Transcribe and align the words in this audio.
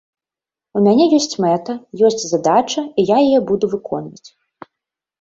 У 0.79 0.81
мяне 0.87 1.05
ёсць 1.17 1.37
мэта, 1.45 1.77
ёсць 2.11 2.25
задача, 2.33 2.81
і 2.89 3.01
я 3.15 3.23
яе 3.29 3.39
буду 3.55 3.65
выконваць. 3.79 4.29